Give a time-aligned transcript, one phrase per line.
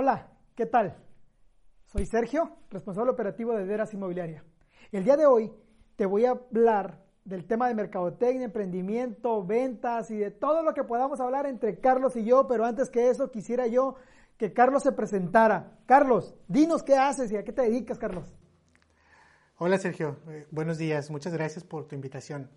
[0.00, 0.96] Hola, ¿qué tal?
[1.86, 4.44] Soy Sergio, responsable operativo de Deras Inmobiliaria.
[4.92, 5.52] El día de hoy
[5.96, 10.84] te voy a hablar del tema de mercadotecnia, emprendimiento, ventas y de todo lo que
[10.84, 13.96] podamos hablar entre Carlos y yo, pero antes que eso quisiera yo
[14.36, 15.76] que Carlos se presentara.
[15.84, 18.32] Carlos, dinos qué haces y a qué te dedicas, Carlos.
[19.56, 22.48] Hola Sergio, eh, buenos días, muchas gracias por tu invitación.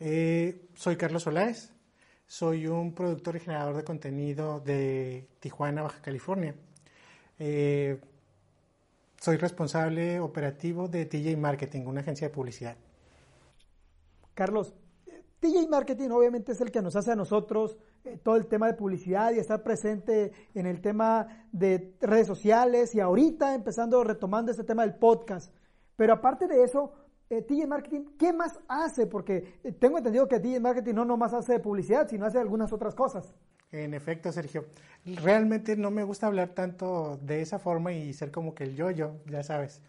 [0.00, 1.72] Eh, soy Carlos Solaes,
[2.26, 6.56] soy un productor y generador de contenido de Tijuana, Baja California.
[7.40, 7.98] Eh,
[9.18, 12.76] soy responsable operativo de TJ Marketing, una agencia de publicidad.
[14.34, 14.74] Carlos,
[15.40, 18.74] TJ Marketing obviamente es el que nos hace a nosotros eh, todo el tema de
[18.74, 24.64] publicidad y estar presente en el tema de redes sociales y ahorita empezando retomando este
[24.64, 25.54] tema del podcast.
[25.96, 26.92] Pero aparte de eso,
[27.30, 29.06] eh, TJ Marketing, ¿qué más hace?
[29.06, 32.94] Porque eh, tengo entendido que TJ Marketing no nomás hace publicidad, sino hace algunas otras
[32.94, 33.34] cosas.
[33.72, 34.66] En efecto, Sergio.
[35.04, 39.16] Realmente no me gusta hablar tanto de esa forma y ser como que el yo-yo,
[39.26, 39.80] ya sabes.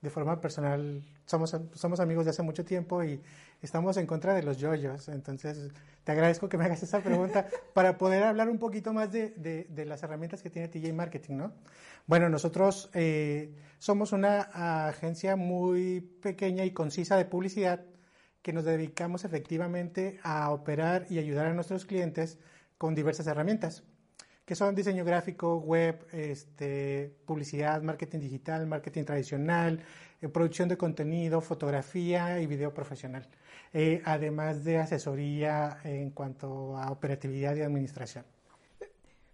[0.00, 3.20] De forma personal, somos, somos amigos de hace mucho tiempo y
[3.62, 5.08] estamos en contra de los yoyos.
[5.08, 5.70] Entonces,
[6.04, 9.30] te agradezco que me hagas esa pregunta para poder hablar un poquito más de,
[9.68, 11.52] de, las herramientas que tiene TJ Marketing, ¿no?
[12.06, 17.84] Bueno, nosotros eh, somos una agencia muy pequeña y concisa de publicidad
[18.42, 22.38] que nos dedicamos efectivamente a operar y ayudar a nuestros clientes
[22.78, 23.82] con diversas herramientas,
[24.44, 29.80] que son diseño gráfico, web, este, publicidad, marketing digital, marketing tradicional,
[30.20, 33.26] eh, producción de contenido, fotografía y video profesional,
[33.72, 38.24] eh, además de asesoría en cuanto a operatividad y administración.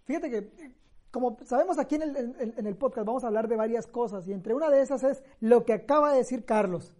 [0.05, 0.73] Fíjate que,
[1.11, 4.33] como sabemos aquí en el, en el podcast, vamos a hablar de varias cosas y
[4.33, 6.91] entre una de esas es lo que acaba de decir Carlos,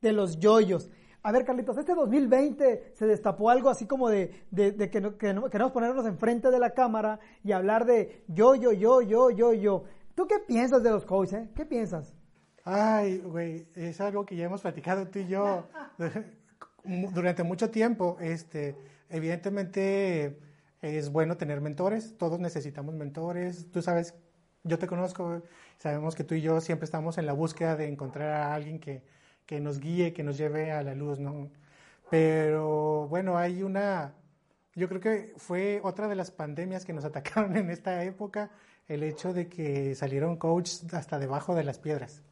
[0.00, 0.90] de los yoyos.
[1.26, 5.34] A ver, Carlitos, este 2020 se destapó algo así como de, de, que, no, que
[5.50, 9.84] queremos ponernos enfrente de la cámara y hablar de yo, yo, yo, yo, yo, yo.
[10.14, 11.44] ¿Tú qué piensas de los coaches?
[11.44, 11.50] Eh?
[11.56, 12.14] ¿Qué piensas?
[12.62, 15.66] Ay, güey, es algo que ya hemos platicado tú y yo
[16.84, 18.18] durante mucho tiempo.
[18.20, 18.76] Este,
[19.08, 20.38] evidentemente
[20.82, 23.70] es bueno tener mentores, todos necesitamos mentores.
[23.72, 24.14] Tú sabes,
[24.62, 25.40] yo te conozco,
[25.78, 29.02] sabemos que tú y yo siempre estamos en la búsqueda de encontrar a alguien que,
[29.46, 31.50] que nos guíe, que nos lleve a la luz, ¿no?
[32.10, 34.14] Pero bueno, hay una,
[34.74, 38.50] yo creo que fue otra de las pandemias que nos atacaron en esta época,
[38.88, 42.22] el hecho de que salieron coaches hasta debajo de las piedras.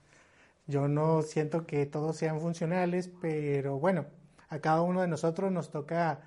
[0.67, 4.07] Yo no siento que todos sean funcionales, pero bueno,
[4.49, 6.21] a cada uno de nosotros nos toca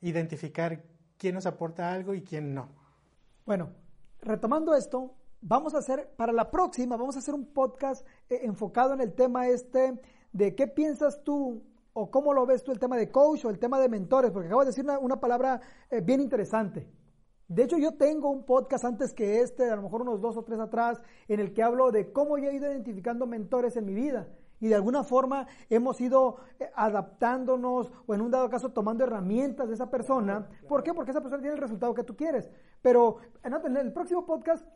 [0.00, 0.82] identificar
[1.16, 2.68] quién nos aporta algo y quién no.
[3.46, 3.70] Bueno,
[4.20, 8.94] retomando esto, vamos a hacer, para la próxima, vamos a hacer un podcast eh, enfocado
[8.94, 9.98] en el tema este
[10.32, 11.62] de qué piensas tú
[11.92, 14.46] o cómo lo ves tú el tema de coach o el tema de mentores, porque
[14.46, 16.86] acabo de decir una, palabra eh, bien interesante.
[17.48, 20.44] De hecho, yo tengo un podcast antes que este, a lo mejor unos dos o
[20.44, 23.94] tres atrás, en el que hablo de cómo yo he ido identificando mentores en mi
[23.94, 24.28] vida.
[24.60, 29.68] Y de alguna forma hemos ido eh, adaptándonos o en un dado caso tomando herramientas
[29.68, 30.48] de esa persona.
[30.68, 30.92] ¿Por qué?
[30.92, 32.50] Porque esa persona tiene el resultado que tú quieres.
[32.82, 34.66] Pero en el próximo podcast,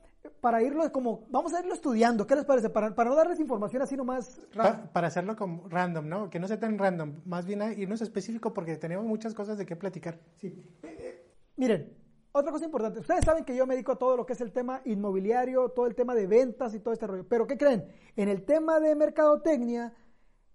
[0.41, 2.27] para irlo como, vamos a irlo estudiando.
[2.27, 2.71] ¿Qué les parece?
[2.71, 4.41] Para, para no darles información así nomás.
[4.55, 6.31] Para, para, hacerlo como random, ¿no?
[6.31, 7.23] Que no sea tan random.
[7.25, 10.19] Más bien irnos específico porque tenemos muchas cosas de qué platicar.
[10.41, 10.49] Sí.
[10.83, 11.97] Eh, eh, miren,
[12.33, 14.53] otra cosa importante, ustedes saben que yo me dedico a todo lo que es el
[14.53, 17.27] tema inmobiliario, todo el tema de ventas y todo este rollo.
[17.29, 17.87] Pero ¿qué creen?
[18.17, 19.93] En el tema de mercadotecnia,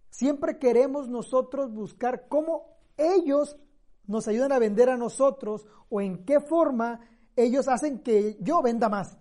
[0.09, 3.57] siempre queremos nosotros buscar cómo ellos
[4.07, 7.01] nos ayudan a vender a nosotros o en qué forma
[7.35, 9.17] ellos hacen que yo venda más.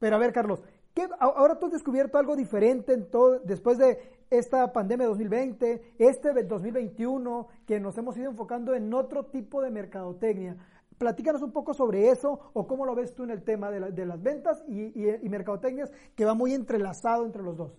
[0.00, 3.98] Pero a ver, Carlos, ¿qué, ahora tú has descubierto algo diferente en todo, después de
[4.30, 9.70] esta pandemia de 2020, este 2021, que nos hemos ido enfocando en otro tipo de
[9.70, 10.56] mercadotecnia.
[10.98, 14.22] Platícanos un poco sobre eso o cómo lo ves tú en el tema de, las
[14.22, 17.72] ventas y, y, mercadotecnias que va muy entrelazado entre los dos.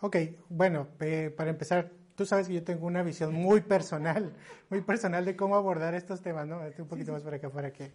[0.00, 0.16] Ok,
[0.48, 0.88] bueno,
[1.36, 4.34] para empezar, tú sabes que yo tengo una visión muy personal,
[4.68, 6.60] muy personal de cómo abordar estos temas, ¿no?
[6.78, 7.92] Un poquito más para acá para que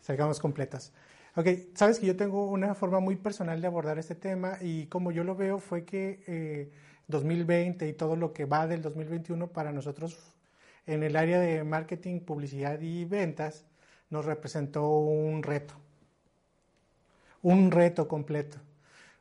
[0.00, 0.92] salgamos completos.
[1.36, 5.12] Ok, sabes que yo tengo una forma muy personal de abordar este tema y como
[5.12, 6.70] yo lo veo fue que
[7.06, 10.18] 2020 eh, y todo lo que va del 2021 para nosotros
[10.86, 13.64] en el área de marketing, publicidad y ventas
[14.10, 15.74] nos representó un reto,
[17.42, 18.58] un reto completo.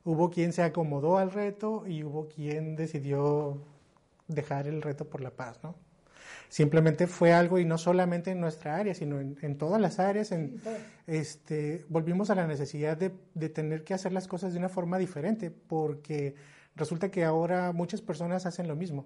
[0.04, 3.62] Hubo quien se acomodó al reto y hubo quien decidió
[4.28, 5.76] dejar el reto por la paz, ¿no?
[6.50, 10.32] Simplemente fue algo y no solamente en nuestra área, sino en, todas las áreas.
[10.32, 10.60] En,
[11.06, 14.98] este, volvimos a la necesidad de, de tener que hacer las cosas de una forma
[14.98, 16.34] diferente, porque
[16.76, 19.06] resulta que ahora muchas personas hacen lo mismo.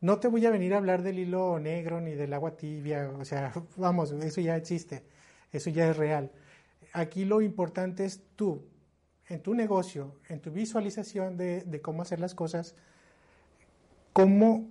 [0.00, 3.26] No te voy a venir a hablar del hilo negro ni del agua tibia, o
[3.26, 5.04] sea, vamos, eso ya existe,
[5.52, 6.32] eso ya es real.
[6.94, 8.64] Aquí lo importante es tú,
[9.28, 12.74] en tu negocio, en tu visualización de, de cómo hacer las cosas,
[14.14, 14.70] cómo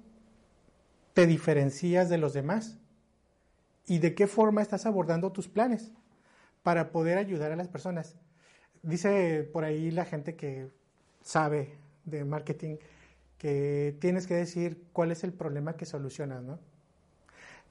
[1.13, 2.77] te diferencias de los demás
[3.87, 5.91] y de qué forma estás abordando tus planes
[6.63, 8.15] para poder ayudar a las personas.
[8.83, 10.69] Dice por ahí la gente que
[11.23, 12.77] sabe de marketing
[13.37, 16.59] que tienes que decir cuál es el problema que solucionas, ¿no?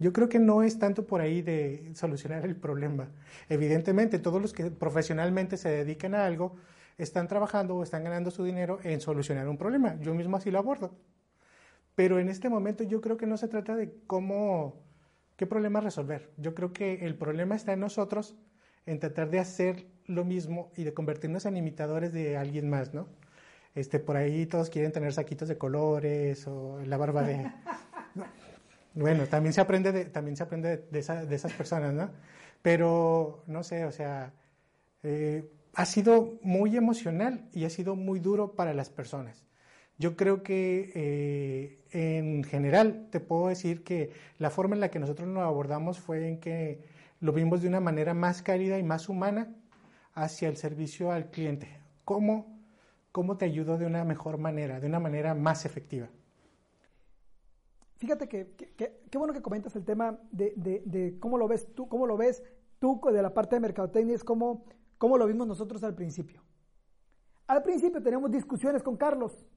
[0.01, 3.09] Yo creo que no es tanto por ahí de solucionar el problema.
[3.49, 6.55] Evidentemente, todos los que profesionalmente se dedican a algo
[6.99, 9.97] están trabajando o están ganando su dinero en solucionar un problema.
[10.01, 10.93] Yo mismo así lo abordo.
[11.99, 14.85] Pero en este momento yo creo que no se trata de cómo,
[15.37, 16.31] qué problema resolver.
[16.37, 18.37] Yo creo que el problema está en nosotros,
[18.87, 23.09] en tratar de hacer lo mismo y de convertirnos en imitadores de alguien más, ¿no?
[23.75, 27.51] Este, por ahí todos quieren tener saquitos de colores o la barba de...
[28.95, 32.11] Bueno, también se aprende de, también se aprende de, esas personas, ¿no?
[32.63, 34.33] Pero, no sé, o sea,
[35.03, 39.48] eh, ha sido muy emocional y ha sido muy duro para las personas.
[39.99, 45.01] Yo creo que eh, en general te puedo decir que la forma en la que
[45.01, 46.85] nosotros lo abordamos fue en que
[47.21, 49.53] lo vimos de una manera más cálida y más humana
[50.15, 51.69] hacia el servicio al cliente.
[52.05, 52.61] ¿Cómo,
[53.11, 56.09] cómo te ayudo de una mejor manera, de una manera más efectiva?
[57.97, 62.17] Fíjate que, qué bueno que comentas el tema de, cómo lo ves tú, cómo lo
[62.17, 62.45] ves
[62.79, 64.65] tú de la parte de mercadotecnia, es cómo,
[64.99, 66.41] cómo lo vimos nosotros al principio.
[67.49, 69.49] Al principio tenemos discusiones con Carlos.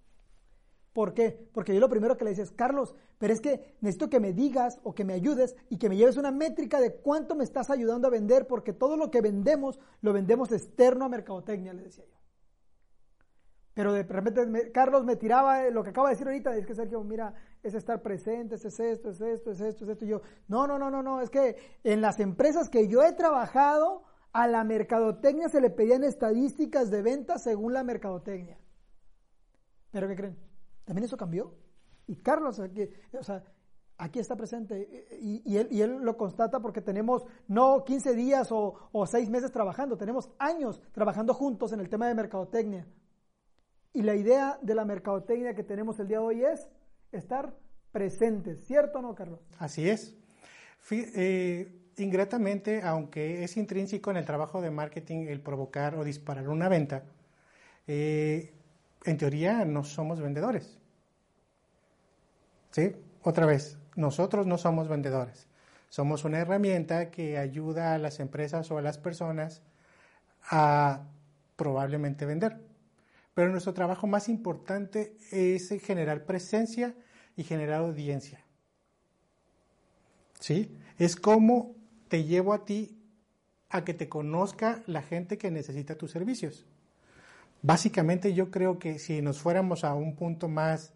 [0.94, 1.50] ¿Por qué?
[1.54, 4.34] Porque yo lo primero que le decía es, Carlos, pero es que necesito que me
[4.34, 7.70] digas o que me ayudes y que me lleves una métrica de cuánto me estás
[7.70, 12.04] ayudando a vender, porque todo lo que vendemos lo vendemos externo a mercadotecnia, le decía
[12.06, 12.18] yo.
[13.74, 17.02] Pero de repente Carlos me tiraba lo que acaba de decir ahorita, es que Sergio,
[17.06, 17.34] mira,
[17.64, 20.06] es estar presente, es esto, es esto, es esto, es esto.
[20.06, 21.56] Y yo, no, no, no, no, no, es que
[21.86, 24.04] en las empresas que yo he trabajado,
[24.34, 28.58] a la mercadotecnia se le pedían estadísticas de ventas según la mercadotecnia.
[29.92, 30.50] ¿Pero qué creen?
[30.86, 31.56] También eso cambió.
[32.07, 33.44] Y Carlos, aquí, o sea,
[33.98, 38.89] aquí está presente y, él, y, él, lo constata porque tenemos no 15 días o,
[38.92, 42.88] o 6 meses trabajando, tenemos años trabajando juntos en el tema de mercadotecnia.
[43.94, 46.68] Y la idea de la mercadotecnia que tenemos el día de hoy es
[47.12, 47.54] estar
[47.92, 49.39] presentes, ¿cierto o no, Carlos?
[49.60, 50.18] Así es.
[50.89, 56.69] Eh, ingratamente, aunque es intrínseco en el trabajo de marketing el provocar o disparar una
[56.69, 57.04] venta,
[57.86, 58.54] eh,
[59.06, 60.77] en teoría no somos vendedores.
[62.71, 62.95] ¿Sí?
[63.24, 65.48] Otra vez, nosotros no somos vendedores.
[65.89, 69.62] Somos una herramienta que ayuda a las empresas o a las personas
[70.50, 71.03] a
[71.56, 72.71] probablemente vender
[73.33, 76.95] pero nuestro trabajo más importante es generar presencia
[77.36, 78.44] y generar audiencia.
[80.39, 80.77] ¿Sí?
[80.98, 81.75] Es como
[82.07, 82.98] te llevo a ti
[83.69, 86.65] a que te conozca la gente que necesita tus servicios.
[87.62, 90.94] Básicamente yo creo que si nos fuéramos a un punto más,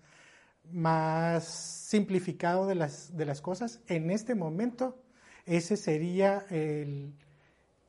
[0.71, 4.97] más simplificado de las, de las cosas, en este momento
[5.45, 7.13] ese sería el,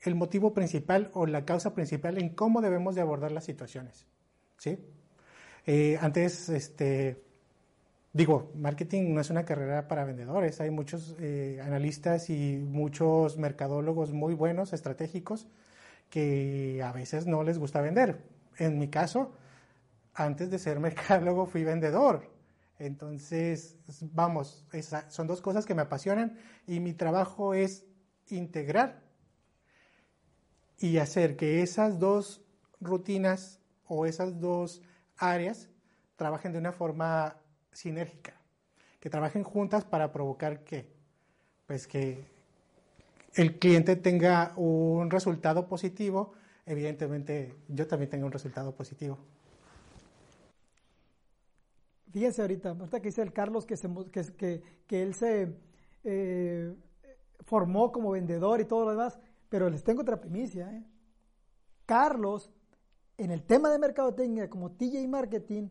[0.02, 4.06] el motivo principal o la causa principal en cómo debemos de abordar las situaciones.
[4.58, 4.78] ¿sí?
[5.66, 7.22] Eh, antes, este,
[8.12, 14.12] digo, marketing no es una carrera para vendedores, hay muchos eh, analistas y muchos mercadólogos
[14.12, 15.48] muy buenos, estratégicos,
[16.10, 18.35] que a veces no les gusta vender.
[18.58, 19.32] En mi caso,
[20.14, 22.30] antes de ser mercadólogo fui vendedor.
[22.78, 23.76] Entonces,
[24.12, 24.66] vamos,
[25.08, 27.86] son dos cosas que me apasionan y mi trabajo es
[28.28, 29.00] integrar
[30.78, 32.42] y hacer que esas dos
[32.80, 34.82] rutinas o esas dos
[35.16, 35.70] áreas
[36.16, 37.36] trabajen de una forma
[37.72, 38.34] sinérgica,
[39.00, 40.86] que trabajen juntas para provocar que,
[41.66, 42.26] pues que
[43.34, 46.32] el cliente tenga un resultado positivo,
[46.66, 49.18] evidentemente yo también tengo un resultado positivo.
[52.12, 53.88] Fíjense ahorita, ahorita que dice el Carlos que, se,
[54.36, 55.54] que, que, él se
[56.04, 56.74] eh,
[57.40, 59.18] formó como vendedor y todo lo demás,
[59.48, 60.72] pero les tengo otra primicia.
[60.72, 60.84] ¿eh?
[61.84, 62.50] Carlos
[63.18, 65.68] en el tema de mercadotecnia como TJ Marketing,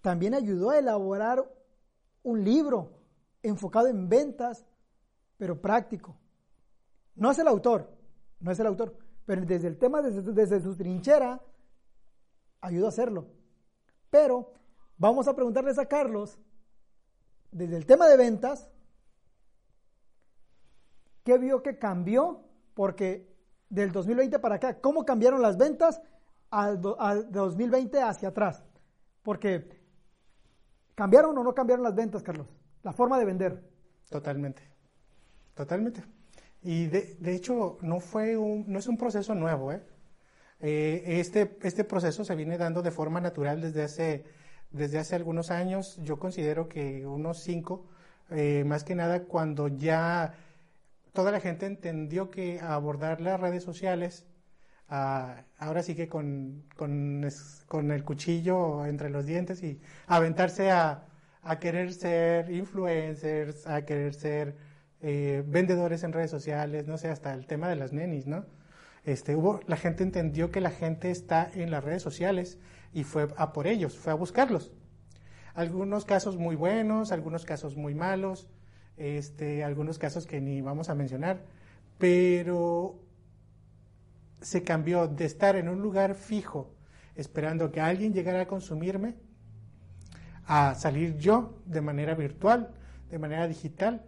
[0.00, 1.44] también ayudó a elaborar
[2.22, 2.92] un libro
[3.42, 4.64] enfocado en ventas,
[5.36, 6.16] pero práctico.
[7.14, 7.90] No es el autor,
[8.40, 11.40] no es el autor, pero desde el tema, desde, desde su trinchera,
[12.60, 13.26] ayudó a hacerlo.
[14.08, 14.52] Pero
[14.96, 16.38] vamos a preguntarles a Carlos,
[17.50, 18.70] desde el tema de ventas,
[21.24, 22.44] ¿qué vio que cambió?
[22.74, 23.34] Porque
[23.68, 26.00] del 2020 para acá, ¿cómo cambiaron las ventas?
[26.50, 28.64] al, 2020 hacia atrás.
[29.22, 29.80] Porque
[30.94, 32.46] ¿cambiaron o no cambiaron las ventas, Carlos?
[32.82, 33.70] La forma de vender.
[34.08, 34.62] Totalmente.
[35.54, 36.04] Totalmente.
[36.62, 39.72] Y de, de hecho, no, fue un, no es un proceso nuevo.
[39.72, 39.82] ¿eh?
[40.60, 44.24] Eh, este, este proceso se viene dando de forma natural desde hace,
[44.70, 47.86] desde hace algunos años, yo considero que unos cinco,
[48.30, 50.34] eh, más que nada cuando ya
[51.12, 54.26] toda la gente entendió que abordar las redes sociales,
[54.88, 57.22] ah, ahora sí que con, con,
[57.90, 61.04] el cuchillo entre los dientes y aventarse a,
[61.42, 64.56] a querer ser influencers, a querer ser
[65.00, 68.46] eh, vendedores en redes sociales, no sé, hasta el tema de las nenis, ¿no?
[69.04, 72.58] Este, hubo, la gente entendió que la gente está en las redes sociales
[72.92, 74.72] y fue a por ellos, fue a buscarlos.
[75.54, 78.48] Algunos casos muy buenos, algunos casos muy malos,
[78.96, 81.44] este, algunos casos que ni vamos a mencionar,
[81.98, 82.98] pero
[84.40, 86.74] se cambió de estar en un lugar fijo
[87.14, 89.14] esperando que alguien llegara a consumirme
[90.46, 92.70] a salir yo de manera virtual,
[93.10, 94.04] de manera digital,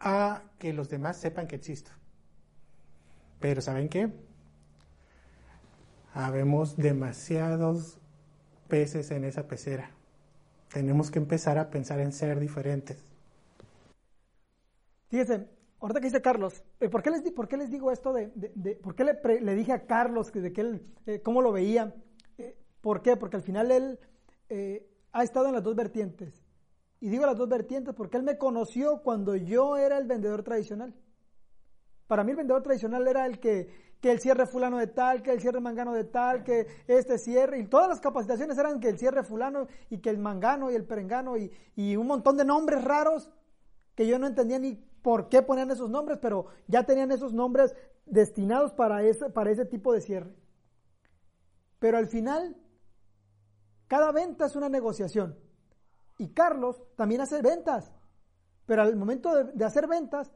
[0.00, 1.90] a que los demás sepan que existo.
[3.40, 4.10] Pero ¿saben qué?
[6.14, 7.98] Habemos demasiados
[8.68, 9.90] peces en esa pecera.
[10.72, 13.02] Tenemos que empezar a pensar en ser diferentes.
[15.08, 15.48] Fíjense,
[15.80, 18.28] ahorita que dice Carlos, eh, ¿por qué les, por qué les digo esto de,
[18.82, 21.94] por qué le, dije a Carlos de que él, eh, cómo lo veía?
[22.36, 23.16] Eh, ¿Por qué?
[23.16, 23.98] Porque al final él
[25.12, 26.47] ha estado en las dos vertientes.
[27.00, 30.94] Y digo las dos vertientes porque él me conoció cuando yo era el vendedor tradicional.
[32.06, 33.68] Para mí el vendedor tradicional era el que,
[34.00, 37.58] que el cierre fulano de tal, que el cierre mangano de tal, que este cierre,
[37.58, 40.84] y todas las capacitaciones eran que el cierre fulano y que el mangano y el
[40.84, 43.30] perengano y, y un montón de nombres raros
[43.94, 47.74] que yo no entendía ni por qué ponían esos nombres, pero ya tenían esos nombres
[48.06, 50.34] destinados para ese, para ese tipo de cierre.
[51.78, 52.56] Pero al final,
[53.86, 55.36] cada venta es una negociación.
[56.18, 57.92] Y Carlos también hace ventas.
[58.66, 60.30] Pero al momento de, hacer ventas,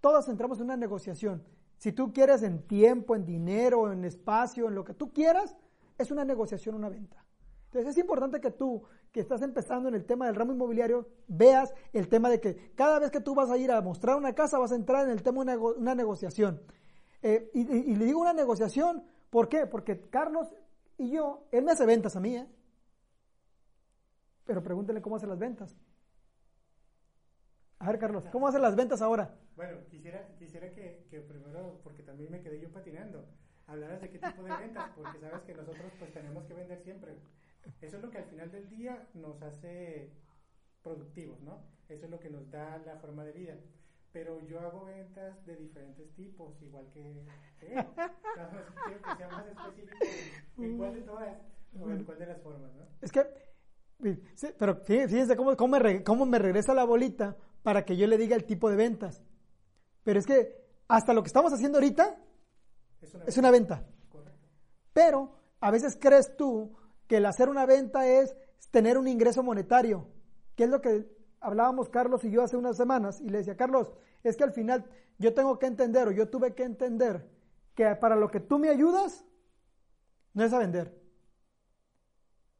[0.00, 1.42] todos entramos en una negociación.
[1.78, 5.56] Si tú quieres en tiempo, en dinero, en espacio, en lo que tú quieras,
[5.98, 7.24] es una negociación, una venta.
[7.66, 11.74] Entonces es importante que tú, que estás empezando en el tema del ramo inmobiliario, veas
[11.92, 14.58] el tema de que cada vez que tú vas a ir a mostrar una casa,
[14.58, 16.62] vas a entrar en el tema de una, negociación.
[17.22, 19.66] Eh, y, y, le digo una negociación, ¿por qué?
[19.66, 20.54] Porque Carlos
[20.96, 22.46] y yo, él me hace ventas a mí, ¿eh?
[24.44, 25.76] Pero pregúntenle cómo hace las ventas.
[27.78, 29.34] A ver, Carlos, ¿cómo hace las ventas ahora?
[29.56, 33.26] Bueno, quisiera, quisiera que, que primero, porque también me quedé yo patinando,
[33.66, 37.18] hablaras de qué tipo de ventas, porque sabes que nosotros pues tenemos que vender siempre.
[37.80, 40.10] Eso es lo que al final del día nos hace
[40.82, 41.62] productivos, ¿no?
[41.88, 43.56] Eso es lo que nos da la forma de vida.
[44.12, 47.26] Pero yo hago ventas de diferentes tipos, igual que
[47.58, 49.96] quiero que sea más específico
[50.58, 51.36] en cuál de todas
[51.80, 52.86] o en cuál de las formas, ¿no?
[53.00, 53.26] Es que
[54.58, 58.36] pero fíjense cómo, cómo, me, cómo me regresa la bolita para que yo le diga
[58.36, 59.22] el tipo de ventas.
[60.02, 62.16] Pero es que hasta lo que estamos haciendo ahorita
[63.26, 63.84] es una, venta.
[64.92, 68.34] Pero a veces crees tú que el hacer una venta es
[68.70, 70.08] tener un ingreso monetario,
[70.56, 71.06] que es lo que
[71.40, 73.92] hablábamos Carlos y yo hace unas semanas, y le decía, Carlos,
[74.22, 74.84] es que al final
[75.18, 77.28] yo tengo que entender o yo tuve que entender
[77.74, 79.24] que para lo que tú me ayudas
[80.32, 80.94] no es a vender,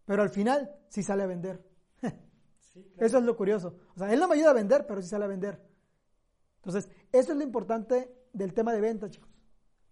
[0.05, 1.65] pero al final sí sale a vender.
[2.99, 3.77] Eso es lo curioso.
[3.95, 5.61] O sea, él no me ayuda a vender, pero sí sale a vender.
[6.57, 9.29] Entonces, eso es lo importante del tema de venta, chicos.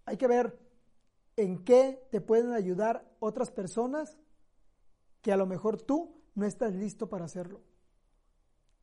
[0.07, 0.59] Hay que ver
[1.37, 4.19] en qué te pueden ayudar otras personas
[5.21, 7.61] que a lo mejor tú no estás listo para hacerlo.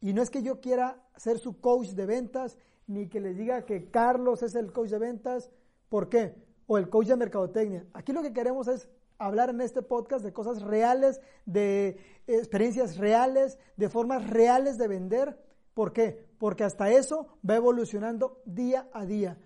[0.02, 2.58] Y no es que yo quiera ser su coach de ventas,
[2.88, 5.52] ni que les diga que Carlos es el coach de ventas.
[5.90, 6.36] ¿Por qué?
[6.68, 7.86] O el coach de mercadotecnia.
[7.94, 8.88] Aquí lo que queremos es
[9.20, 15.38] hablar en este podcast de cosas reales, de experiencias reales, de formas reales de vender.
[15.74, 16.26] ¿Por qué?
[16.40, 19.38] Porque hasta eso va evolucionando día a día.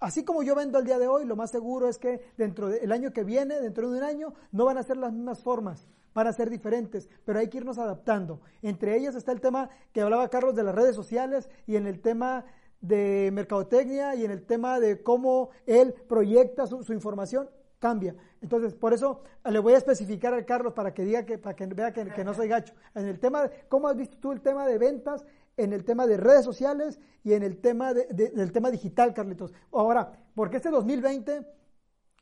[0.00, 2.90] Así como yo vendo el día de hoy, lo más seguro es que dentro del
[2.90, 6.26] año que viene, dentro de un año, no van a ser las mismas formas, van
[6.26, 8.40] a ser diferentes, pero hay que irnos adaptando.
[8.62, 12.00] Entre ellas está el tema que hablaba Carlos de las redes sociales y en el
[12.00, 12.46] tema
[12.80, 18.14] de mercadotecnia y en el tema de cómo él proyecta su, su información cambia.
[18.40, 21.66] Entonces, por eso le voy a especificar a Carlos para que diga que, para que
[21.66, 22.74] vea que, no soy gacho.
[22.94, 25.24] En el tema, de, ¿cómo has visto tú el tema de ventas?
[25.56, 29.52] En el tema de redes sociales y en el tema de, del tema digital, Carlitos.
[29.72, 31.46] Ahora, porque este 2020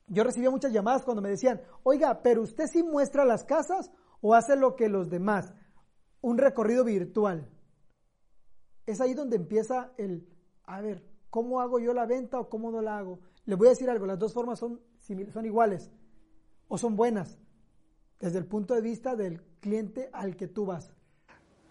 [0.07, 4.35] yo recibía muchas llamadas cuando me decían, oiga, pero usted sí muestra las casas o
[4.35, 5.53] hace lo que los demás,
[6.21, 7.51] un recorrido virtual.
[8.87, 10.27] Es ahí donde empieza el,
[10.65, 13.21] a ver, ¿cómo hago yo la venta o cómo no la hago?
[13.45, 14.81] Le voy a decir algo, las dos formas son
[15.33, 15.91] son iguales
[16.69, 17.39] o son buenas
[18.21, 20.93] desde el punto de vista del cliente al que tú vas.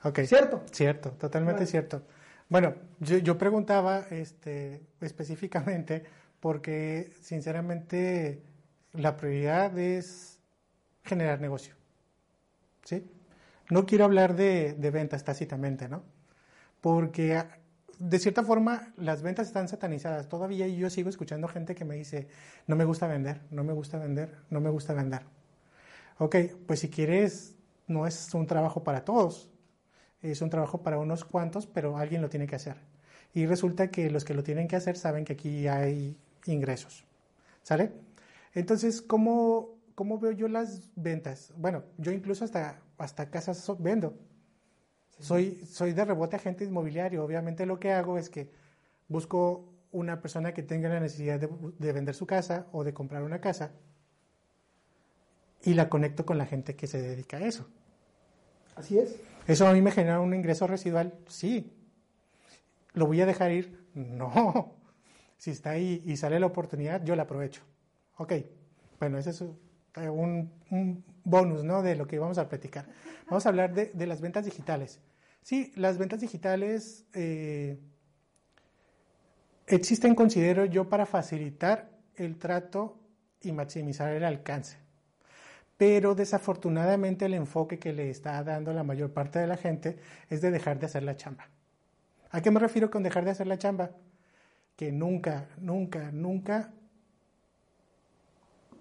[0.04, 0.20] Ok.
[0.22, 0.64] ¿Cierto?
[0.72, 2.04] Cierto, totalmente cierto.
[2.50, 6.04] Bueno, yo, preguntaba este, específicamente
[6.40, 8.42] porque sinceramente
[8.94, 10.40] la prioridad es
[11.04, 11.76] generar negocio.
[12.84, 13.06] ¿Sí?
[13.70, 16.04] No quiero hablar de, de ventas tácitamente, ¿no?
[16.80, 17.44] Porque
[18.00, 20.30] de cierta forma las ventas están satanizadas.
[20.30, 22.28] Todavía yo sigo escuchando gente que me dice,
[22.68, 25.24] no me gusta vender, no me gusta vender, no me gusta vender.
[26.20, 26.36] Ok,
[26.66, 27.56] pues si quieres,
[27.88, 29.52] no es un trabajo para todos,
[30.22, 32.78] es un trabajo para unos cuantos, pero alguien lo tiene que hacer.
[33.34, 37.06] Y resulta que los que lo tienen que hacer saben que aquí hay ingresos.
[37.62, 37.92] ¿Sale?
[38.54, 41.54] Entonces, ¿cómo, cómo veo yo las ventas?
[41.58, 44.18] Bueno, yo incluso hasta, hasta casas vendo.
[45.20, 47.24] Soy, soy de rebote agente inmobiliario.
[47.24, 48.50] Obviamente lo que hago es que
[49.08, 53.40] busco una persona que tenga la necesidad de, vender su casa o de comprar una
[53.40, 53.72] casa
[55.64, 57.68] y la conecto con la gente que se dedica a eso.
[58.76, 59.16] Así es.
[59.48, 61.14] ¿Eso a mí me genera un ingreso residual?
[61.28, 61.74] Sí.
[62.94, 63.88] ¿Lo voy a dejar ir?
[63.94, 64.76] No.
[65.40, 67.62] Si está ahí y sale la oportunidad, yo la aprovecho.
[68.18, 68.34] Ok.
[69.00, 71.84] Bueno, ese es un, un bonus ¿no?
[71.84, 72.88] de lo que vamos a platicar.
[73.28, 75.00] Vamos a hablar de, de las ventas digitales.
[75.48, 77.80] Sí, las ventas digitales eh,
[79.66, 83.00] existen, considero yo, para facilitar el trato
[83.42, 84.78] y maximizar el alcance.
[85.78, 89.98] Pero desafortunadamente el enfoque que le está dando la mayor parte de la gente
[90.30, 91.48] es de dejar de hacer la chamba.
[92.32, 93.92] ¿A qué me refiero con dejar de hacer la chamba?
[94.76, 96.74] Que nunca, nunca, nunca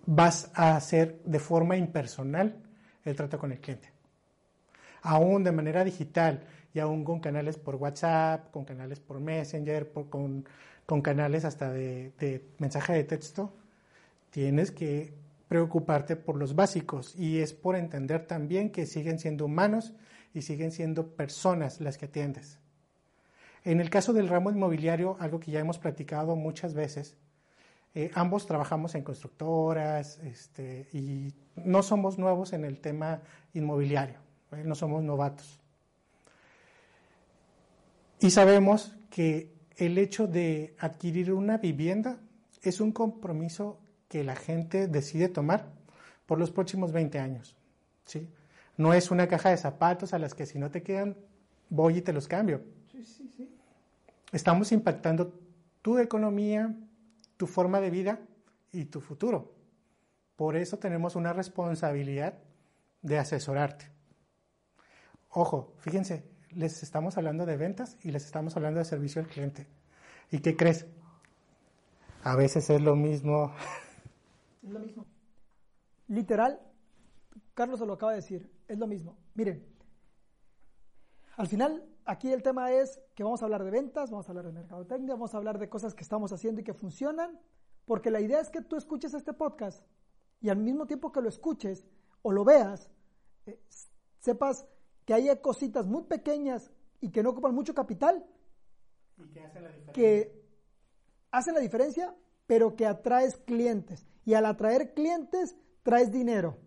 [0.05, 2.57] vas a hacer de forma impersonal
[3.05, 3.95] el trato con el cliente
[5.07, 6.43] aún de manera digital
[6.77, 10.45] y aún con canales por WhatsApp, con canales por Messenger, con,
[11.03, 13.55] canales hasta de, mensaje de texto,
[14.31, 15.15] tienes que
[15.49, 19.95] preocuparte por los básicos y es por entender también que siguen siendo humanos
[20.35, 22.59] y siguen siendo personas las que atiendes.
[23.65, 27.17] En el caso del ramo inmobiliario, algo que ya hemos platicado muchas veces,
[27.95, 33.23] eh, ambos trabajamos en constructoras este, y no somos nuevos en el tema
[33.55, 34.27] inmobiliario
[34.65, 35.61] no somos novatos.
[38.21, 42.19] Y sabemos que el hecho de adquirir una vivienda
[42.63, 45.71] es un compromiso que la gente decide tomar
[46.25, 47.57] por los próximos 20 años.
[48.05, 48.29] ¿sí?
[48.77, 51.17] No es una caja de zapatos a las que si no te quedan,
[51.69, 52.63] voy y te los cambio.
[54.33, 55.33] Estamos impactando
[55.83, 56.75] tu economía,
[57.37, 58.21] tu forma de vida
[58.73, 59.55] y tu futuro.
[60.37, 62.35] Por eso tenemos una responsabilidad
[63.03, 63.91] de asesorarte.
[65.31, 66.25] Ojo, fíjense,
[66.57, 69.67] les estamos hablando de ventas y les estamos hablando de servicio al cliente.
[70.31, 70.87] ¿Y qué crees?
[72.25, 73.53] A veces es lo mismo.
[74.63, 75.07] Es lo mismo.
[76.09, 76.61] Literal,
[77.55, 79.17] Carlos se lo acaba de decir, es lo mismo.
[79.35, 79.65] Miren,
[81.37, 84.47] al final aquí el tema es que vamos a hablar de ventas, vamos a hablar
[84.47, 87.39] de mercadotecnia, vamos a hablar de cosas que estamos haciendo y que funcionan,
[87.85, 89.85] porque la idea es que tú escuches este podcast
[90.41, 91.85] y al mismo tiempo que lo escuches
[92.23, 92.91] o lo veas,
[93.45, 93.61] eh,
[94.21, 94.67] sepas
[95.07, 98.27] que haya cositas muy pequeñas y que no ocupan mucho capital,
[99.17, 99.93] y que hacen la diferencia.
[99.95, 100.43] que
[101.31, 102.15] hacen la diferencia,
[102.47, 104.07] pero que atraes clientes.
[104.25, 106.59] Y al atraer clientes, traes dinero.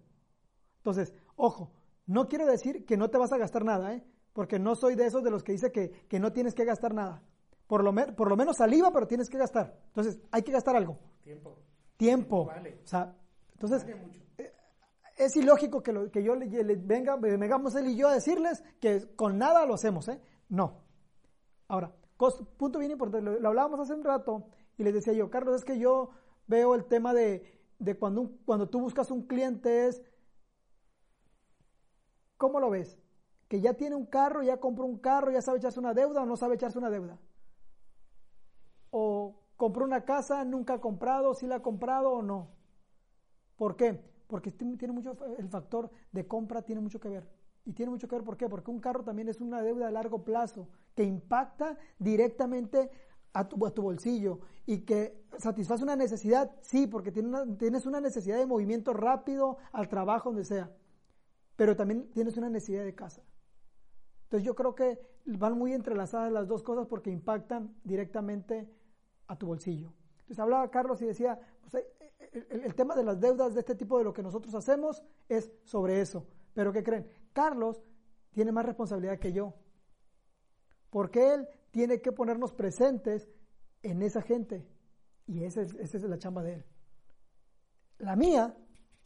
[0.78, 1.72] Entonces, ojo,
[2.08, 4.04] no quiero decir que no te vas a gastar nada, ¿eh?
[4.34, 6.94] porque no soy de esos de los que dice que, que no tienes que gastar
[6.94, 7.22] nada.
[7.68, 9.78] Por lo, por lo menos saliva, pero tienes que gastar.
[9.88, 10.98] Entonces, hay que gastar algo.
[11.22, 11.60] Tiempo.
[11.98, 12.46] Tiempo.
[12.46, 12.80] Vale.
[12.84, 13.14] O sea,
[13.52, 14.29] entonces, Vale mucho
[15.20, 19.38] es ilógico que, que yo le, venga, vengamos él y yo a decirles que con
[19.38, 20.22] nada lo hacemos, ¿eh?
[20.48, 20.82] No.
[21.68, 21.94] Ahora,
[22.58, 25.78] punto bien importante, lo, hablábamos hace un rato y les decía yo, Carlos, es que
[25.78, 26.12] yo
[26.48, 30.02] veo el tema de, de cuando, cuando tú buscas un cliente es,
[32.38, 32.98] ¿cómo lo ves?
[33.50, 36.26] Que ya tiene un carro, ya compró un carro, ya sabe echarse una deuda o
[36.26, 37.20] no sabe echarse una deuda.
[38.90, 42.48] O compró una casa, nunca ha comprado, si la ha comprado o no.
[43.58, 44.02] ¿Por qué?
[44.30, 47.28] Porque tiene mucho, el factor de compra tiene mucho que ver.
[47.66, 48.48] Y tiene mucho que ver, ¿por qué?
[48.48, 52.92] Porque un carro también es una deuda a largo plazo que impacta directamente
[53.34, 58.38] a tu, a tu bolsillo y que satisface una necesidad, sí, porque tienes una necesidad
[58.38, 60.72] de movimiento rápido al trabajo, donde sea,
[61.56, 63.24] pero también tienes una necesidad de casa.
[64.26, 68.70] Entonces yo creo que van muy entrelazadas las dos cosas porque impactan directamente
[69.26, 69.92] a tu bolsillo.
[70.20, 71.84] Entonces hablaba Carlos y decía, pues,
[72.32, 76.02] el, tema de las deudas de este tipo de lo que nosotros hacemos es sobre
[76.02, 76.26] eso.
[76.54, 77.08] Pero ¿qué creen?
[77.34, 77.82] Carlos
[78.32, 79.54] tiene más responsabilidad que yo.
[80.90, 83.30] Porque él tiene que ponernos presentes
[83.84, 84.68] en esa gente.
[85.28, 86.66] Y esa es, la chamba de él.
[88.00, 88.56] La mía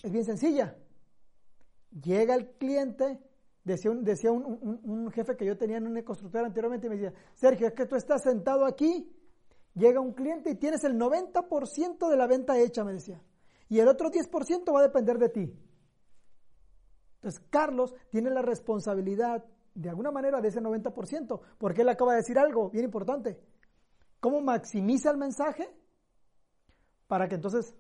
[0.01, 0.77] es bien sencilla.
[1.91, 3.19] Llega el cliente,
[3.63, 6.97] decía, un, decía un, un, jefe que yo tenía en una constructora anteriormente, y me
[6.97, 9.11] decía, Sergio, es que tú estás sentado aquí
[9.75, 13.21] Llega un cliente y tienes el 90% de la venta hecha, me decía.
[13.69, 15.53] y el otro 10% va a depender de ti.
[17.15, 22.17] Entonces, Carlos tiene la responsabilidad, de alguna manera, de ese 90%, porque él acaba de
[22.17, 23.39] decir algo bien importante.
[24.19, 25.69] ¿Cómo maximiza el mensaje?
[27.07, 27.75] Para que entonces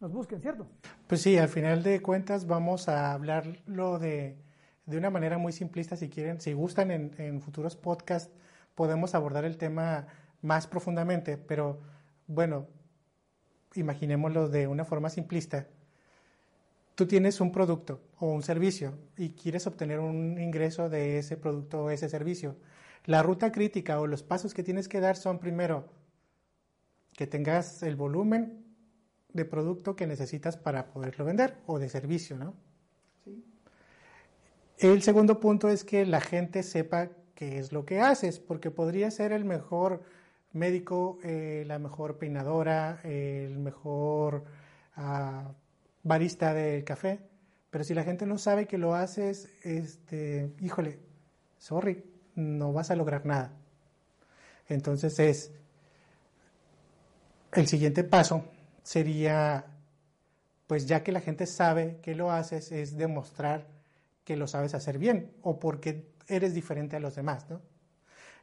[0.00, 0.68] nos busquen, ¿cierto?
[1.06, 4.38] Pues sí, al final de cuentas vamos a hablarlo de,
[4.86, 8.32] de una manera muy simplista, si quieren, si gustan en, en futuros podcasts,
[8.74, 10.06] podemos abordar el tema
[10.42, 11.80] más profundamente, pero
[12.26, 12.68] bueno,
[13.74, 15.66] imaginémoslo de una forma simplista.
[16.94, 21.84] Tú tienes un producto o un servicio y quieres obtener un ingreso de ese producto
[21.84, 22.56] o ese servicio.
[23.04, 25.88] La ruta crítica o los pasos que tienes que dar son primero
[27.16, 28.64] que tengas el volumen
[29.32, 32.54] de producto que necesitas para poderlo vender o de servicio, ¿no?
[33.24, 33.44] Sí.
[34.78, 37.10] El segundo punto es que la gente sepa
[37.52, 40.02] es lo que haces, porque podría ser el mejor
[40.52, 44.44] médico, eh, la mejor peinadora, el mejor
[44.96, 45.52] uh,
[46.02, 47.20] barista del café,
[47.70, 51.00] pero si la gente no sabe que lo haces, este, híjole,
[51.58, 52.04] sorry,
[52.36, 53.52] no vas a lograr nada.
[54.68, 55.52] Entonces es,
[57.52, 58.44] el siguiente paso
[58.82, 59.66] sería,
[60.66, 63.66] pues ya que la gente sabe que lo haces, es demostrar
[64.24, 67.60] que lo sabes hacer bien o porque eres diferente a los demás, ¿no?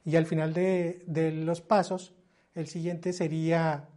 [0.03, 2.13] Y al final de, los pasos,
[2.55, 3.87] el siguiente sería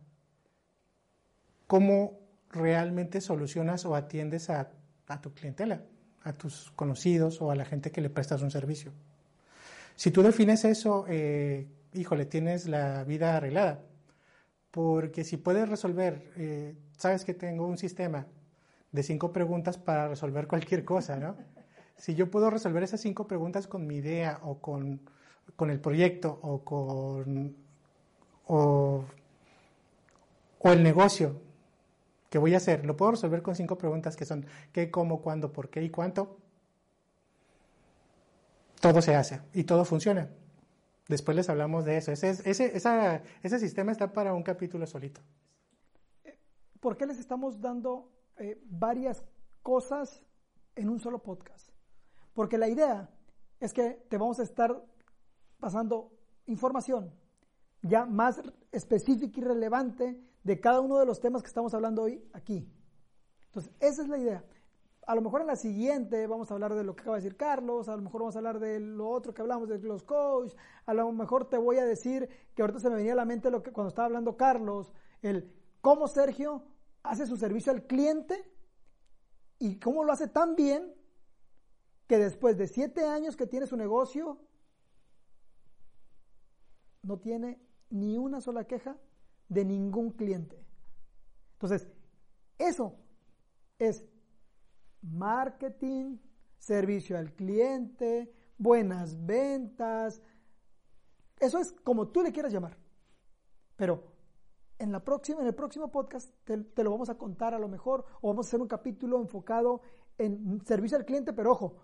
[1.67, 2.21] cómo
[2.51, 4.71] realmente solucionas o atiendes a,
[5.09, 5.83] a, tu clientela,
[6.23, 8.93] a tus conocidos o a la gente que le prestas un servicio.
[9.97, 13.81] Si tú defines eso, eh, híjole, tienes la vida arreglada.
[14.71, 18.27] Porque si puedes resolver, eh, sabes que tengo un sistema
[18.91, 21.37] de cinco preguntas para resolver cualquier cosa, ¿no?
[21.97, 25.01] Si yo puedo resolver esas cinco preguntas con mi idea o con,
[25.57, 27.57] con el proyecto o con
[28.47, 29.05] o,
[30.65, 31.41] el negocio
[32.31, 35.53] que voy a hacer, lo puedo resolver con cinco preguntas que son qué, cómo, cuándo,
[35.53, 36.39] por qué y cuánto.
[38.81, 40.29] Todo se hace y todo funciona.
[41.09, 42.13] Después les hablamos de eso.
[42.13, 45.21] Ese, ese, esa, ese sistema está para un capítulo solito.
[46.81, 49.25] ¿Por qué les estamos dando eh, varias
[49.63, 50.23] cosas
[50.77, 51.74] en un solo podcast?
[52.35, 53.09] Porque la idea
[53.61, 54.85] es que te vamos a estar
[55.59, 56.13] pasando
[56.47, 57.11] información
[57.83, 58.41] ya más
[58.73, 62.69] específica y relevante de cada uno de los temas que estamos hablando hoy aquí.
[63.47, 64.45] Entonces, esa es la idea.
[65.07, 67.37] A lo mejor en la siguiente vamos a hablar de lo que acaba de decir
[67.37, 70.57] Carlos, a lo mejor vamos a hablar de lo otro que hablamos de los coaches,
[70.87, 73.51] a lo mejor te voy a decir que ahorita se me venía a la mente
[73.51, 76.65] lo que cuando estaba hablando Carlos, el cómo Sergio
[77.03, 78.51] hace su servicio al cliente
[79.59, 80.95] y cómo lo hace tan bien
[82.07, 84.39] que después de siete años que tiene su negocio,
[87.03, 88.97] no tiene ni una sola queja
[89.49, 90.65] de ningún cliente.
[91.55, 91.89] Entonces,
[92.59, 92.97] eso
[93.79, 94.05] es
[95.03, 96.19] marketing,
[96.59, 100.23] servicio al cliente, buenas ventas.
[101.39, 102.77] Eso es como tú le quieras llamar.
[103.77, 104.05] Pero
[104.79, 107.69] en, la próxima, en el próximo podcast te, te, lo vamos a contar a lo
[107.69, 109.83] mejor o vamos a hacer un capítulo enfocado
[110.17, 111.77] en servicio al cliente, pero ojo,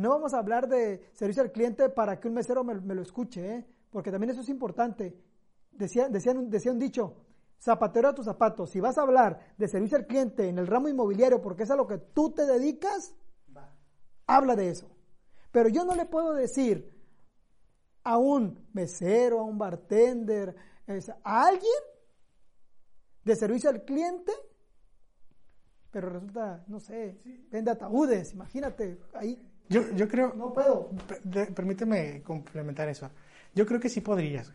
[0.00, 3.02] no vamos a hablar de servicio al cliente para que un mesero me, me lo
[3.02, 3.66] escuche, ¿eh?
[3.90, 5.14] porque también eso es importante.
[5.72, 6.32] Decía, decía
[6.72, 7.16] un dicho,
[7.60, 8.70] zapatero a tus zapatos.
[8.70, 11.76] Si vas a hablar de servicio al cliente en el ramo inmobiliario porque es a
[11.76, 13.14] lo que tú te dedicas,
[14.26, 14.90] habla de eso.
[15.52, 16.90] Pero yo no le puedo decir
[18.02, 20.56] a un mesero, a un bartender,
[21.24, 21.82] a alguien
[23.22, 24.32] de servicio al cliente,
[25.90, 27.18] pero resulta, no sé,
[27.50, 29.49] vende ataúdes, imagínate, ahí.
[29.70, 30.34] Yo, yo creo...
[30.36, 30.90] No puedo.
[31.54, 33.10] Permíteme complementar eso.
[33.54, 34.52] Yo creo que sí podrías.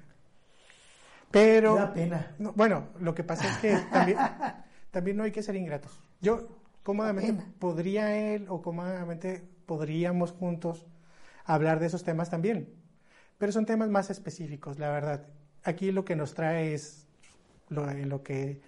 [1.31, 1.75] Pero.
[1.75, 2.35] da pena.
[2.37, 4.17] bueno, lo que pasa es que también,
[4.91, 5.99] también no hay que ser ingratos.
[6.21, 6.47] Yo
[6.83, 10.85] cómodamente podría él o cómodamente podríamos juntos
[11.43, 12.73] hablar de esos temas también.
[13.37, 15.27] Pero son temas más específicos, la verdad.
[15.63, 17.07] Aquí lo que nos trae es
[17.69, 18.61] lo, en, lo que,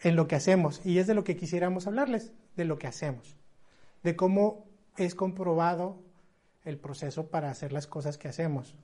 [0.00, 0.80] en lo que hacemos.
[0.86, 3.36] Y es de lo que quisiéramos hablarles, de lo que hacemos.
[4.02, 5.96] De cómo es comprobado
[6.64, 8.74] el proceso para hacer las cosas que hacemos.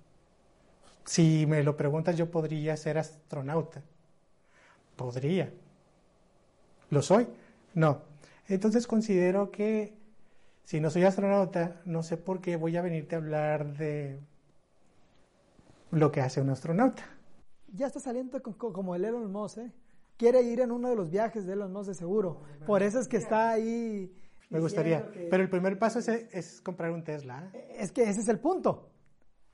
[1.04, 3.82] Si me lo preguntas, yo podría ser astronauta.
[4.96, 5.52] Podría.
[6.90, 7.26] ¿Lo soy?
[7.74, 8.02] No.
[8.48, 9.94] Entonces considero que
[10.64, 14.20] si no soy astronauta, no sé por qué voy a venirte a hablar de
[15.90, 17.02] lo que hace un astronauta.
[17.72, 19.72] Ya está saliendo como el Elon Musk, ¿eh?
[20.16, 22.42] Quiere ir en uno de los viajes de Elon Musk de seguro.
[22.66, 24.12] Por eso es que está ahí.
[24.50, 25.08] Me gustaría.
[25.30, 27.50] Pero el primer paso es, es comprar un Tesla.
[27.54, 27.76] ¿eh?
[27.78, 28.90] Es que ese es el punto.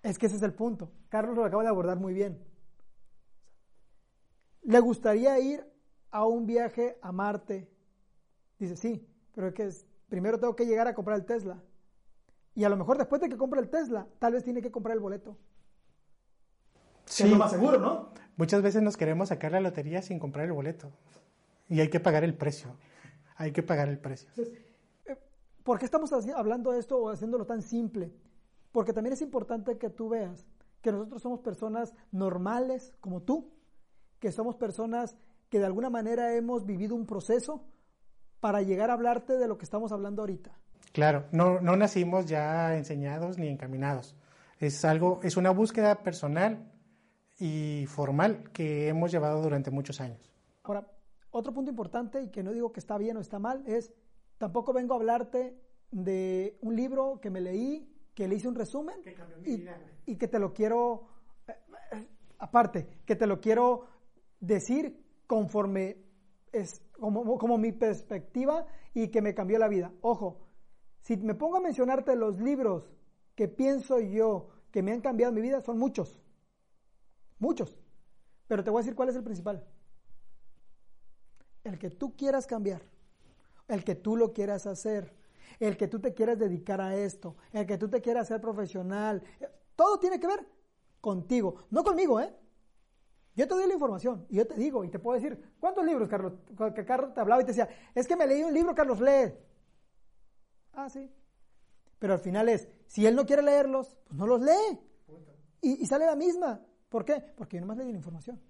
[0.03, 0.91] Es que ese es el punto.
[1.09, 2.43] Carlos lo acaba de abordar muy bien.
[4.63, 5.65] Le gustaría ir
[6.11, 7.69] a un viaje a Marte.
[8.59, 9.71] Dice, sí, pero es que
[10.09, 11.63] primero tengo que llegar a comprar el Tesla.
[12.55, 14.95] Y a lo mejor después de que compre el Tesla, tal vez tiene que comprar
[14.95, 15.37] el boleto.
[17.05, 17.25] Sí.
[17.25, 18.11] Es lo más seguro, ¿no?
[18.37, 20.91] Muchas veces nos queremos sacar la lotería sin comprar el boleto.
[21.69, 22.77] Y hay que pagar el precio.
[23.37, 24.31] Hay que pagar el precio.
[24.31, 24.66] Entonces,
[25.67, 28.13] ¿Por qué estamos hablando de esto o haciéndolo tan simple?
[28.71, 30.47] Porque también es importante que tú veas
[30.81, 33.51] que nosotros somos personas normales como tú,
[34.21, 37.65] que somos personas que de alguna manera hemos vivido un proceso
[38.39, 40.57] para llegar a hablarte de lo que estamos hablando ahorita.
[40.93, 44.15] Claro, no, no nacimos ya enseñados ni encaminados.
[44.61, 46.71] Es algo, es una búsqueda personal
[47.41, 50.33] y formal que hemos llevado durante muchos años.
[50.63, 50.87] Ahora,
[51.31, 53.93] otro punto importante y que no digo que está bien o está mal es,
[54.38, 55.57] tampoco vengo a hablarte
[55.90, 60.16] de un libro que me leí, que le hice un resumen Que y, vida, y
[60.16, 61.09] que te lo quiero,
[61.46, 61.55] eh,
[61.92, 63.87] eh, aparte, que te lo quiero
[64.40, 66.05] decir conforme
[66.53, 69.92] es como, como mi perspectiva y que me cambió la vida.
[70.01, 70.46] Ojo,
[71.01, 72.90] si me pongo a mencionarte los libros
[73.35, 76.20] que pienso yo que me han cambiado mi vida, son muchos.
[77.38, 77.79] Muchos.
[78.49, 79.66] Pero te voy a decir cuál es el principal.
[81.64, 82.83] El que tú quieras cambiar,
[83.69, 85.15] el que tú lo quieras hacer,
[85.59, 89.23] el que tú te quieras dedicar a esto, el que tú te quieras ser profesional,
[89.41, 90.47] eh, todo tiene que ver
[91.01, 92.35] contigo, no conmigo, ¿eh?
[93.35, 96.09] Yo te doy la información y yo te digo y te puedo decir, ¿cuántos libros,
[96.09, 96.33] Carlos?
[96.75, 99.35] Que Carlos te hablaba y te decía, es que me leí un libro, Carlos, lee.
[100.73, 101.13] Ah, sí.
[101.99, 104.81] Pero al final es, si él no quiere leerlos, pues no los lee.
[105.61, 106.63] Y, y sale la misma.
[106.89, 107.23] ¿Por qué?
[107.37, 108.41] Porque yo nomás leí la información.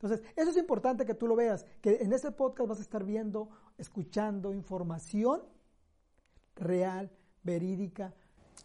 [0.00, 3.02] Entonces, eso es importante que tú lo veas, que en este podcast vas a estar
[3.02, 5.42] viendo, escuchando información
[6.54, 7.10] real,
[7.42, 8.14] verídica,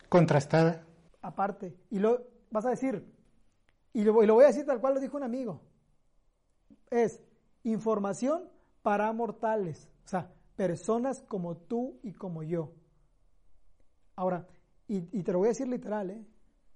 [0.10, 0.86] Contrastada.
[1.24, 1.76] aparte.
[1.90, 3.12] Y lo vas a decir,
[3.94, 5.62] y lo, y lo voy a decir tal cual lo dijo un amigo,
[6.92, 7.20] es
[7.64, 8.48] información
[8.84, 12.74] para mortales, o sea, personas como tú y como yo.
[14.16, 14.48] Ahora,
[14.88, 16.24] y, y te lo voy a decir literal, ¿eh?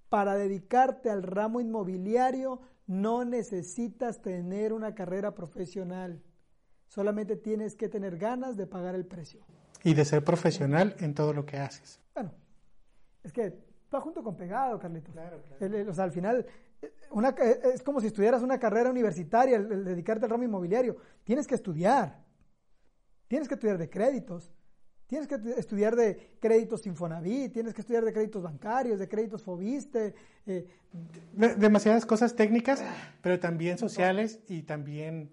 [0.09, 6.21] para dedicarte al ramo inmobiliario no necesitas tener una carrera profesional,
[6.87, 9.45] solamente tienes que tener ganas de pagar el precio.
[9.83, 11.99] Y de ser profesional en todo lo que haces.
[12.15, 12.31] Bueno,
[13.23, 13.53] es que
[13.93, 15.13] va junto con pegado, Carlitos.
[15.13, 15.65] Claro, claro.
[15.65, 16.45] El- el- o sea, al final,
[16.81, 20.43] eh, una, eh, es como si estudiaras una carrera universitaria, el, el dedicarte al ramo
[20.43, 20.97] inmobiliario.
[21.23, 22.23] Tienes que estudiar.
[23.27, 24.51] Tienes que estudiar de créditos.
[25.07, 29.41] Tienes que tu- estudiar de créditos Infonavit, tienes que estudiar de créditos bancarios, de créditos
[29.41, 30.13] Fobiste.
[30.45, 30.65] eh,
[31.33, 32.83] De- demasiadas cosas técnicas,
[33.21, 35.31] pero también sociales y también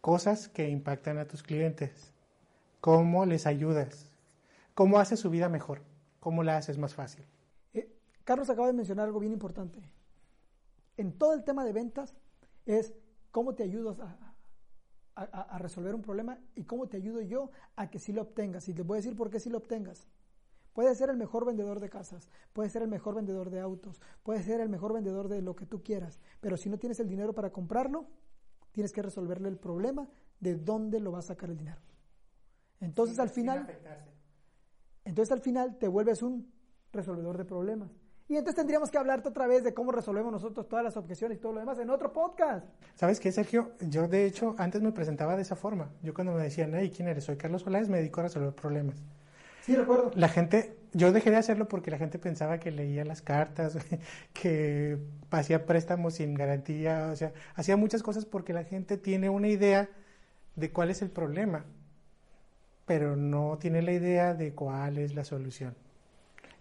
[0.00, 2.12] cosas que impactan a tus clientes.
[2.80, 4.10] ¿Cómo les ayudas?
[4.74, 5.82] ¿Cómo haces su vida mejor?
[6.20, 7.24] ¿Cómo la haces más fácil?
[7.74, 7.88] Eh,
[8.24, 9.80] Carlos acaba de mencionar algo bien importante.
[10.96, 12.14] En todo el tema de ventas
[12.64, 12.94] es
[13.30, 14.25] cómo te ayudas a,
[15.22, 18.68] a- resolver un problema y cómo te ayudo yo a que sí lo obtengas.
[18.68, 20.06] Y te voy a decir por qué sí lo obtengas.
[20.72, 24.44] Puedes ser el mejor vendedor de casas, puedes ser el mejor vendedor de autos, puedes
[24.44, 27.32] ser el mejor vendedor de lo que tú quieras, pero si no tienes el dinero
[27.32, 28.06] para comprarlo,
[28.72, 30.06] tienes que resolverle el problema
[30.38, 31.80] de dónde lo va a sacar el dinero.
[32.80, 33.60] Entonces al final,
[35.04, 36.52] entonces al final te vuelves un
[36.92, 37.90] resolvedor de problemas.
[38.28, 41.40] Y entonces tendríamos que hablarte otra vez de cómo resolvemos nosotros todas las objeciones y
[41.40, 42.66] todo lo demás en otro podcast.
[42.96, 43.70] ¿Sabes qué, Sergio?
[43.80, 45.90] Yo, de hecho, antes me presentaba de esa forma.
[46.02, 47.24] Yo cuando me decían, hey, ¿quién eres?
[47.24, 48.96] Soy Carlos Solás, me dedico a resolver problemas.
[49.62, 50.10] Sí, recuerdo.
[50.14, 53.78] La gente, yo dejé de hacerlo porque la gente pensaba que leía las cartas,
[54.32, 54.98] que
[55.30, 59.88] hacía préstamos sin garantía, o sea, hacía muchas cosas porque la gente tiene una idea
[60.56, 61.64] de cuál es el problema,
[62.86, 65.76] pero no tiene la idea de cuál es la solución.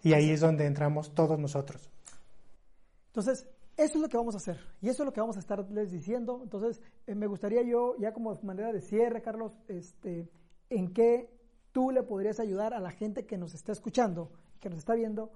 [0.05, 1.89] Y ahí es donde entramos todos nosotros.
[3.07, 5.39] Entonces, eso es lo que vamos a hacer y eso es lo que vamos a
[5.39, 6.41] estarles diciendo.
[6.43, 10.29] Entonces, eh, me gustaría yo, ya como manera de cierre, Carlos, este,
[10.69, 11.27] en qué
[11.71, 15.31] tú le podrías ayudar a la gente que nos está escuchando, que nos está viendo,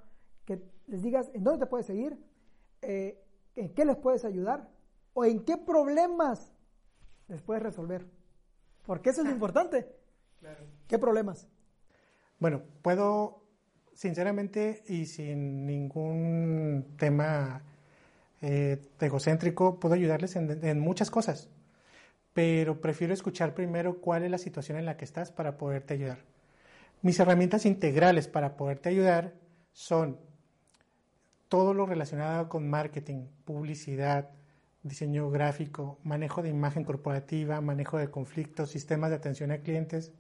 [0.46, 2.24] que les digas en dónde te puedes seguir,
[2.84, 3.20] eh,
[3.56, 4.70] en qué les puedes ayudar
[5.16, 6.54] o en qué problemas
[7.28, 8.06] les puedes resolver.
[8.86, 9.96] Porque eso es lo importante.
[10.88, 11.48] ¿Qué problemas?
[12.38, 13.49] Bueno, puedo,
[14.00, 17.62] sinceramente y sin ningún tema
[18.42, 21.50] eh, egocéntrico, puedo ayudarles en, en muchas cosas,
[22.34, 26.20] pero prefiero escuchar primero cuál es la situación en la que estás para poderte ayudar.
[27.02, 29.34] Mis herramientas integrales para poderte ayudar
[29.74, 30.18] son
[31.50, 34.30] todo lo relacionado con marketing, publicidad,
[34.82, 40.14] diseño gráfico, manejo de imagen corporativa, manejo de conflictos, sistemas de atención a clientes,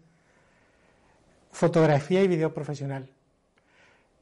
[1.53, 3.09] fotografía y video profesional.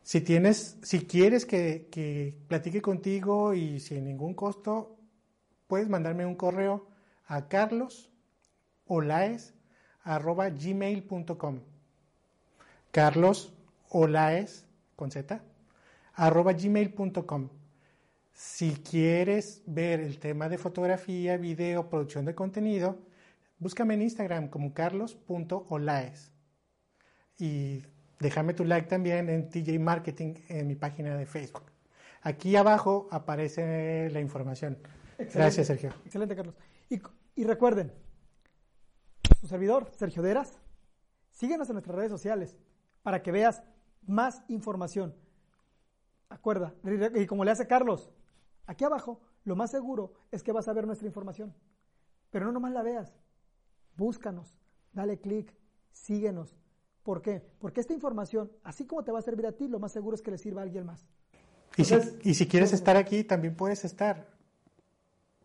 [0.08, 4.96] Si tienes, si quieres que, que platique contigo y sin ningún costo,
[5.67, 6.88] puedes mandarme un correo
[7.26, 8.10] a carlos
[8.88, 11.60] carlosolaes.gmail.com
[12.89, 13.54] Carlos
[13.89, 14.65] Olaes,
[14.96, 15.43] con Z,
[16.13, 17.50] arroba gmail.com.
[18.32, 22.98] Si quieres ver el tema de fotografía, video, producción de contenido,
[23.60, 26.32] búscame en Instagram como carlos.olaes.
[27.38, 27.84] Y
[28.19, 31.63] déjame tu like también en TJ Marketing en mi página de Facebook.
[32.21, 34.77] Aquí abajo aparece la información.
[35.17, 35.93] Gracias, Sergio.
[36.06, 36.56] Excelente, Carlos.
[36.89, 37.01] Y,
[37.36, 37.91] y recuerden,
[39.39, 40.60] su servidor, Sergio Deras,
[41.32, 42.58] síguenos en nuestras redes sociales
[43.03, 43.63] para que veas
[44.06, 45.15] más información.
[46.30, 46.73] Acuerda,
[47.15, 48.12] y como le hace Carlos,
[48.65, 51.53] aquí abajo lo más seguro es que vas a ver nuestra información.
[52.32, 53.13] Pero no nomás la veas,
[53.95, 54.58] búscanos,
[54.91, 55.56] dale clic,
[55.91, 56.58] síguenos.
[57.08, 57.41] ¿Por qué?
[57.60, 60.22] Porque esta información, así como te va a servir a ti, lo más seguro es
[60.22, 61.08] que le sirva a alguien más.
[61.78, 64.28] Y, si, y si quieres estar aquí, también puedes estar.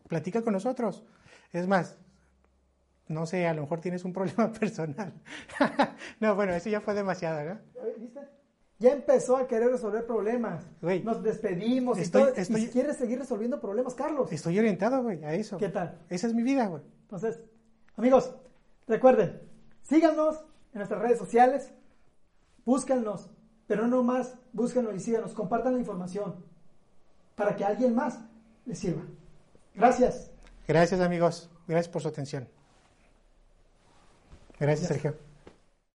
[0.09, 1.05] Platica con nosotros.
[1.53, 1.97] Es más,
[3.07, 5.13] no sé, a lo mejor tienes un problema personal.
[6.19, 7.59] no, bueno, eso ya fue demasiado, ¿no?
[7.97, 8.19] ¿Viste?
[8.79, 10.65] Ya empezó a querer resolver problemas.
[10.81, 12.33] Nos despedimos y todo.
[12.35, 14.29] y quieres seguir resolviendo problemas, Carlos.
[14.33, 15.57] Estoy orientado, güey, a eso.
[15.57, 15.97] ¿Qué tal?
[16.09, 16.83] Esa es mi vida, güey.
[17.03, 17.39] Entonces,
[17.95, 18.35] amigos,
[18.85, 19.41] recuerden,
[19.81, 21.71] síganos en nuestras redes sociales,
[22.65, 23.29] búsquennos,
[23.67, 26.35] pero no más, búsquennos y síganos, compartan la información
[27.35, 28.19] para que a alguien más
[28.65, 29.03] les sirva.
[29.75, 30.31] Gracias.
[30.67, 31.49] Gracias, amigos.
[31.67, 32.47] Gracias por su atención.
[34.59, 35.32] Gracias, Sergio.